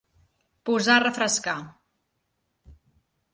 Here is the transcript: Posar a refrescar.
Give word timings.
Posar 0.69 0.95
a 1.01 1.03
refrescar. 1.03 1.55